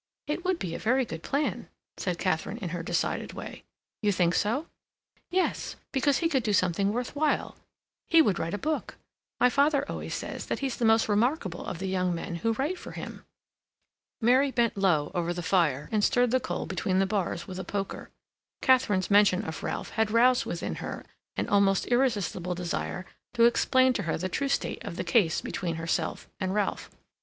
[0.25, 3.65] "It would be a very good plan," said Katharine in her decided way.
[4.01, 4.65] "You think so?"
[5.29, 7.55] "Yes, because he would do something worth while;
[8.07, 8.97] he would write a book.
[9.39, 12.79] My father always says that he's the most remarkable of the young men who write
[12.79, 13.25] for him."
[14.19, 17.63] Mary bent low over the fire and stirred the coal between the bars with a
[17.63, 18.09] poker.
[18.63, 21.05] Katharine's mention of Ralph had roused within her
[21.35, 23.05] an almost irresistible desire
[23.35, 26.89] to explain to her the true state of the case between herself and Ralph.